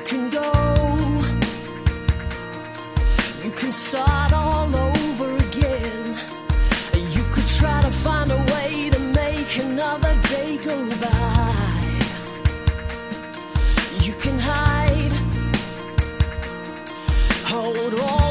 [0.00, 0.52] can go.
[3.44, 6.18] You can start all over again.
[7.14, 11.54] You could try to find a way to make another day go by.
[14.02, 15.14] You can hide,
[17.46, 18.25] hold all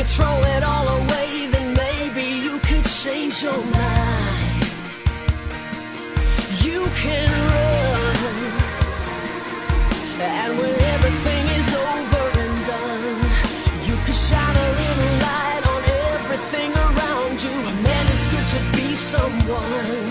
[0.00, 4.64] You throw it all away, then maybe you could change your mind.
[6.64, 8.16] You can run,
[10.18, 13.20] and when everything is over and done,
[13.86, 15.82] you could shine a little light on
[16.14, 17.56] everything around you.
[17.84, 20.09] Man, it's good to be someone.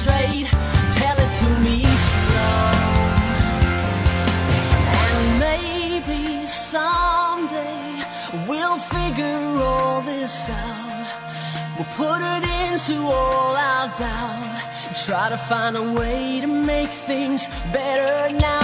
[0.00, 0.46] Straight,
[0.98, 1.78] tell it to me
[2.10, 2.64] slow.
[5.06, 8.02] And maybe someday
[8.48, 11.08] we'll figure all this out.
[11.76, 14.60] We'll put it into all our doubt.
[15.06, 18.63] Try to find a way to make things better now.